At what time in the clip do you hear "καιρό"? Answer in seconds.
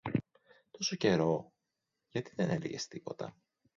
0.97-1.53